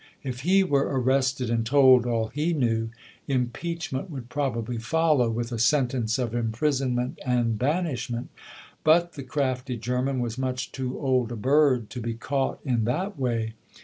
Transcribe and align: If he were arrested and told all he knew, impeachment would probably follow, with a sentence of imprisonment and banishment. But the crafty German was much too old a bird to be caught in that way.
If 0.23 0.39
he 0.39 0.63
were 0.63 0.99
arrested 0.99 1.51
and 1.51 1.63
told 1.63 2.07
all 2.07 2.29
he 2.29 2.53
knew, 2.53 2.89
impeachment 3.27 4.09
would 4.09 4.29
probably 4.29 4.79
follow, 4.79 5.29
with 5.29 5.51
a 5.51 5.59
sentence 5.59 6.17
of 6.17 6.33
imprisonment 6.33 7.19
and 7.23 7.55
banishment. 7.59 8.29
But 8.83 9.13
the 9.13 9.21
crafty 9.21 9.77
German 9.77 10.19
was 10.19 10.39
much 10.39 10.71
too 10.71 10.99
old 10.99 11.31
a 11.31 11.35
bird 11.35 11.91
to 11.91 12.01
be 12.01 12.15
caught 12.15 12.59
in 12.65 12.85
that 12.85 13.19
way. 13.19 13.53